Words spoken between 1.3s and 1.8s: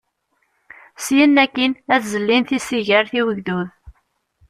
akkin